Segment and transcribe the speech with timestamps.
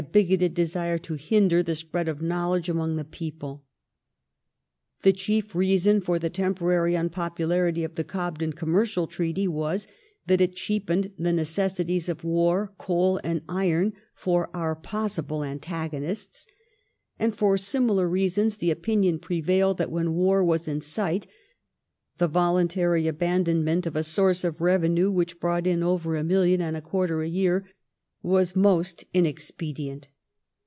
[0.11, 3.63] bigoted desire to hinder the spread of knowledge among the people.
[5.03, 7.09] The chief reason for the temporary un«.
[7.11, 9.87] popularity of the Gobden commercial treaty was
[10.25, 16.47] that it cheapened the necessities of war, coal and iron, for our possible antagonists;
[17.19, 21.27] and for similar reasons, the opinion prevailed that when war was in sight,
[22.17, 26.59] the volun tary abandonment of a source of revenue which brought in over a million
[26.59, 27.69] and a quarter a year
[28.23, 30.03] was most inexpe dient.